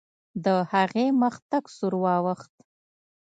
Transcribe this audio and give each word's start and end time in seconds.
د 0.43 0.45
هغې 0.71 1.05
مخ 1.21 1.35
تک 1.49 1.65
سور 1.77 1.93
واوښت. 2.03 2.53